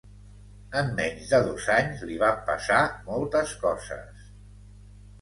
En 0.79 0.89
menys 0.99 1.27
de 1.33 1.41
dos 1.51 1.69
anys 1.75 2.03
li 2.13 2.19
van 2.25 2.41
passar 2.49 2.83
moltes 3.13 3.57
coses. 3.67 4.29